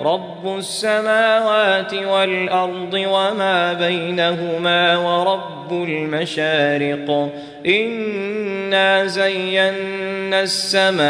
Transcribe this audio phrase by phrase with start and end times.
[0.00, 7.32] رب السماوات والارض وما بينهما ورب المشارق
[7.66, 11.08] انا زينا السماء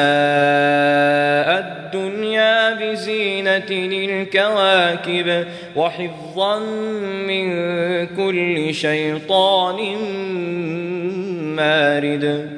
[1.58, 6.58] الدنيا بزينه للكواكب وحفظا
[7.28, 7.46] من
[8.06, 9.96] كل شيطان
[11.56, 12.57] مارد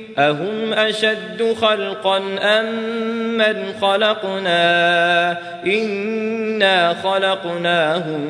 [0.17, 2.65] أهم أشد خلقا أم
[3.37, 8.21] من خلقنا؟ إنا خلقناهم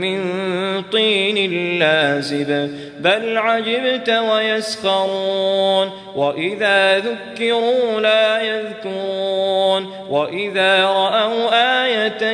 [0.00, 0.22] من
[0.82, 2.70] طين لازب.
[3.00, 12.30] بل عجبت ويسخرون وإذا ذكروا لا يذكرون وإذا رأوا آية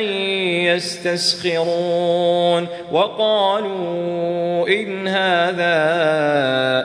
[0.73, 5.75] يستسخرون وقالوا إن هذا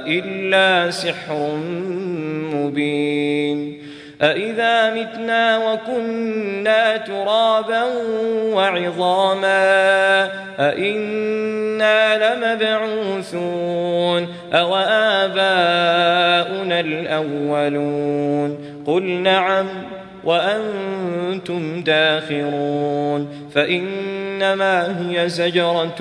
[0.07, 1.51] إلا سحر
[2.55, 3.81] مبين
[4.23, 7.85] أإذا متنا وكنا ترابا
[8.53, 10.31] وعظاما
[11.81, 14.77] أإنا لمبعوثون أو
[15.25, 19.67] آباؤنا الأولون قل نعم
[20.25, 26.01] وأنتم داخرون فإنما هي زجرة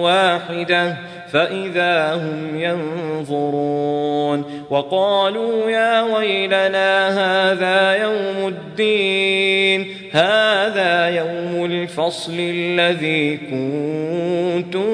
[0.00, 0.96] واحدة
[1.32, 14.88] فإذا هم ينظرون وقالوا يا ويلنا هذا يوم الدين هذا يوم الفصل الذي كنتم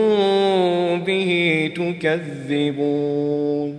[1.04, 3.78] به تكذبون.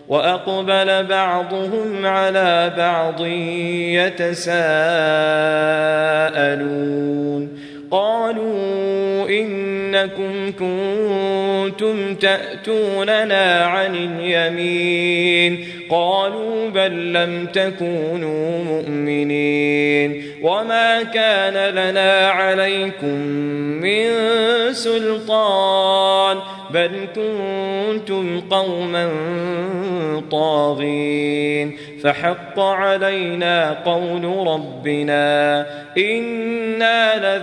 [0.11, 3.25] وأقبل بعضهم على بعض
[3.95, 4.91] يتساءلون.
[7.91, 15.67] قالوا إنكم كنتم تأتوننا عن اليمين.
[15.89, 20.23] قالوا بل لم تكونوا مؤمنين.
[20.43, 23.15] وما كان لنا عليكم
[23.81, 24.05] من
[24.71, 26.00] سلطان
[26.73, 29.09] بل كنتم قوما
[30.31, 35.65] طاغين فحق علينا قول ربنا
[35.97, 37.37] أنا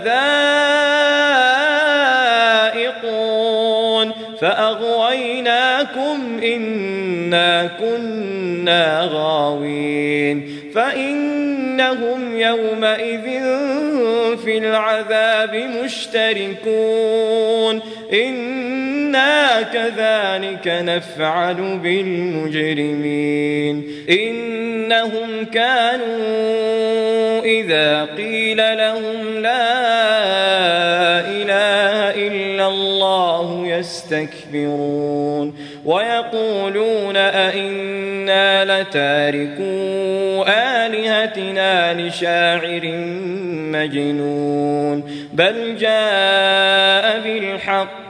[2.75, 13.29] لذائقون فاغويناكم انا كنا غاوين فانهم يومئذ
[14.37, 17.19] في العذاب مشتركون
[19.09, 23.25] إنا كذلك نفعل بالمجرمين
[24.09, 26.89] إنهم كانوا
[27.43, 29.79] إذا قيل لهم لا
[31.19, 35.55] إله إلا الله يستكبرون
[35.85, 42.81] ويقولون أئنا لتاركو آلهتنا لشاعر
[43.71, 45.03] مجنون
[45.33, 48.09] بل جاء بالحق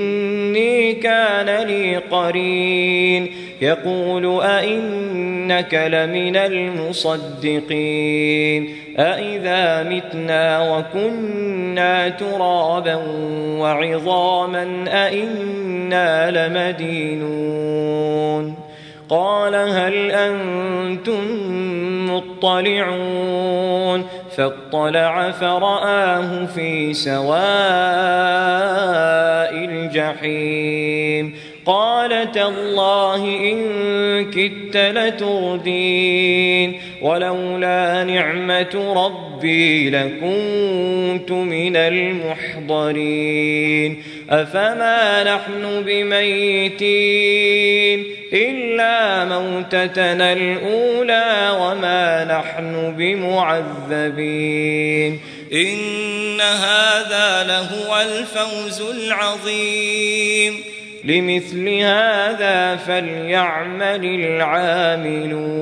[1.03, 3.31] كان لي قرين.
[3.61, 7.61] يقول أئنك لمن المصدقين.
[8.99, 12.95] أئذا متنا وكنا ترابا
[13.59, 18.55] وعظاما أئنا لمدينون.
[19.09, 21.23] قال هل أنتم
[22.15, 24.05] مطلعون؟
[24.37, 27.31] فاطلع فرآه في سواء
[29.65, 31.35] الجحيم.
[31.65, 33.57] قال تالله إن
[34.31, 43.51] كدت لتردين ولولا نعمة ربي لكنت من المحضرين.
[44.31, 47.25] أفما نحن بميتين
[48.33, 54.39] إلا موتتنا الأولى وما نحن بمعذبين
[55.53, 60.63] إن هذا لهو الفوز العظيم
[61.03, 65.61] لمثل هذا فليعمل العاملون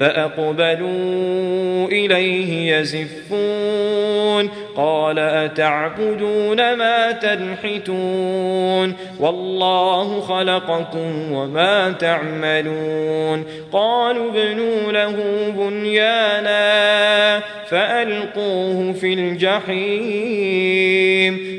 [0.00, 15.16] فأقبلوا إليه يزفون قال أتعبدون ما تنحتون والله خلقكم وما تعملون قالوا ابنوا له
[15.56, 20.50] بنيانا فألقوه في الجحيم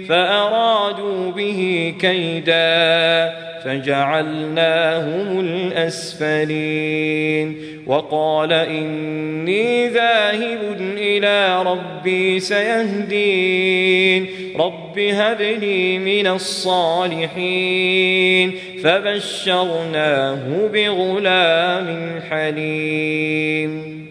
[0.09, 7.55] فأرادوا به كيدا فجعلناهم الأسفلين.
[7.85, 14.27] وقال إني ذاهب إلى ربي سيهدين.
[14.59, 17.31] رب هب لي من الصالحين.
[18.83, 24.10] فبشرناه بغلام حليم.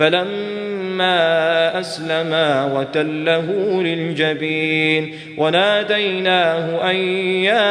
[0.00, 6.96] فلما أسلما وتله للجبين وناديناه أن
[7.44, 7.66] يا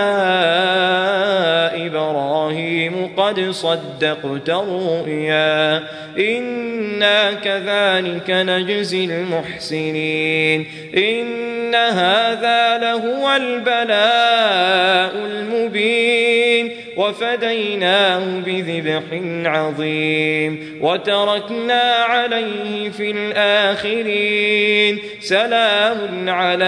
[1.87, 5.83] إبراهيم قد صدقت الرؤيا
[6.19, 10.65] إنا كذلك نجزي المحسنين
[11.69, 19.03] إن هذا لهو البلاء المبين وفديناه بذبح
[19.45, 26.65] عظيم وتركنا عليه في الآخرين سلام على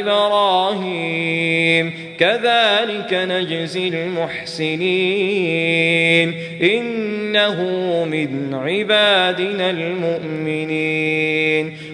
[0.00, 4.82] إبراهيم كذلك نجزي المحسنين
[6.62, 7.62] إنه
[8.04, 11.01] من عبادنا المؤمنين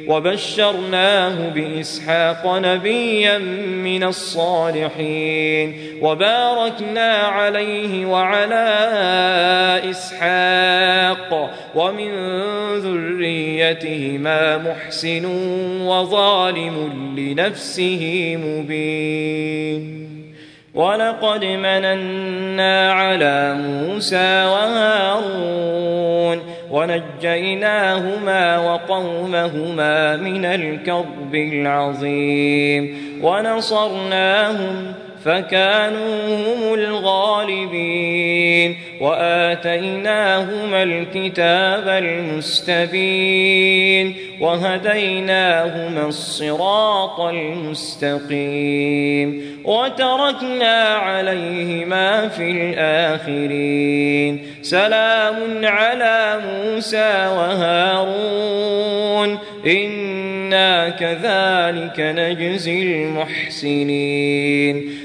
[0.08, 3.38] وبشرناه بإسحاق نبيا
[3.84, 8.64] من الصالحين وباركنا عليه وعلى
[9.90, 12.10] إسحاق ومن
[12.78, 15.24] ذريتهما محسن
[15.86, 20.08] وظالم لنفسه مبين
[20.74, 34.92] ولقد مننا على موسى وهارون ونجيناهما وقومهما من الكرب العظيم ونصرناهم
[35.24, 48.38] فكانوا هم الغالبين وآتيناهما الكتاب المستبين وهديناهما الصراط المستقيم
[49.64, 64.90] وتركنا عليهما في الآخرين سلام على موسى وهارون إنا كذلك نجزي المحسنين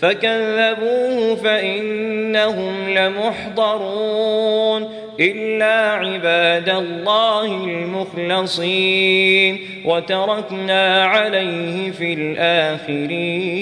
[0.00, 4.88] فكذبوه فإنهم لمحضرون
[5.20, 13.58] إلا عباد الله المخلصين وتركنا عليه في الآخرين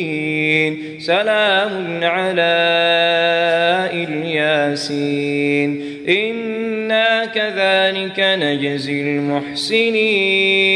[1.00, 2.56] سلام على
[3.92, 10.66] إلياسين إنا كذلك نجزي المحسنين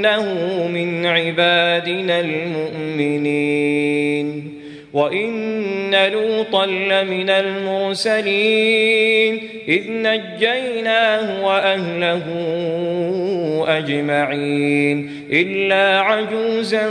[0.00, 4.54] إنه من عبادنا المؤمنين.
[4.92, 9.38] وإن لوطا لمن المرسلين.
[9.68, 12.22] إذ نجيناه وأهله
[13.68, 15.10] أجمعين.
[15.32, 16.90] إلا عجوزا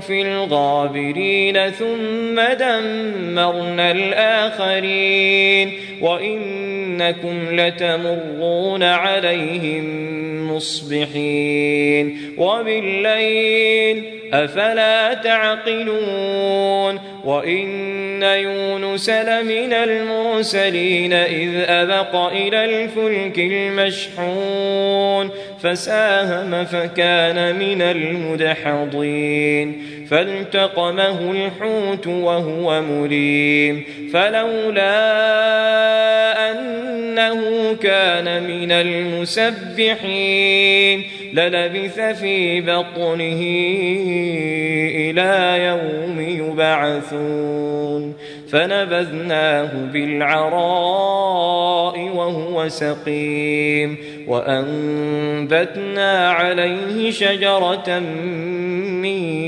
[0.00, 1.70] في الغابرين.
[1.70, 5.72] ثم دمرنا الآخرين.
[6.98, 10.08] وإنكم لتمرون عليهم
[10.56, 12.34] مصبحين.
[12.38, 16.98] وبالليل أفلا تعقلون.
[17.24, 25.30] وإن يونس لمن المرسلين إذ أبق إلى الفلك المشحون.
[25.62, 29.82] فساهم فكان من المدحضين.
[30.10, 33.84] فالتقمه الحوت وهو مليم.
[34.12, 35.28] فلولا
[37.18, 41.02] أنه كان من المسبحين.
[41.32, 43.40] للبث في بطنه
[44.94, 48.14] إلى يوم يبعثون.
[48.52, 53.96] فنبذناه بالعراء وهو سقيم.
[54.28, 59.47] وأنبتنا عليه شجرة من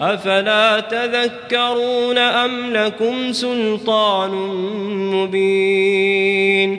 [0.00, 4.30] أفلا تذكرون أم لكم سلطان
[5.14, 6.78] مبين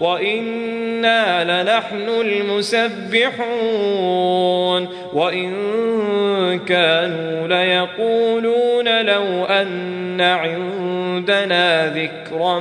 [0.00, 3.40] وإنا لنحن المسبحون
[5.12, 5.50] وإن
[6.58, 12.58] كانوا ليقولون لو أن عندنا ذكرا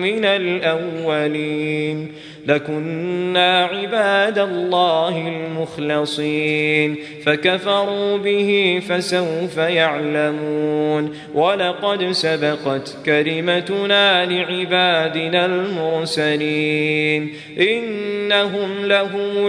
[0.00, 2.12] من الأولين
[2.46, 11.12] لكنا عباد الله المخلصين فكفروا به فسوف يعلمون.
[11.34, 19.46] ولقد سبقت كلمتنا لعبادنا المرسلين إنهم لهم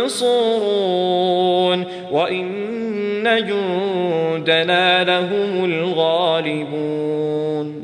[0.00, 1.84] المنصورون.
[2.10, 2.54] وإن
[3.24, 7.83] جندنا لهم الغالبون.